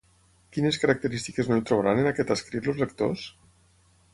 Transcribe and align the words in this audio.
Quines 0.55 0.79
característiques 0.83 1.51
no 1.51 1.59
hi 1.59 1.63
trobaran 1.71 2.01
en 2.05 2.09
aquest 2.13 2.33
escrit 2.37 2.71
els 2.73 2.81
lectors? 2.85 3.29